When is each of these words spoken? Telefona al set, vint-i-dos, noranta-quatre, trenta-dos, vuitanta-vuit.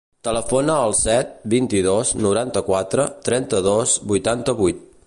Telefona 0.27 0.77
al 0.85 0.95
set, 0.99 1.35
vint-i-dos, 1.55 2.15
noranta-quatre, 2.27 3.07
trenta-dos, 3.29 3.97
vuitanta-vuit. 4.15 4.87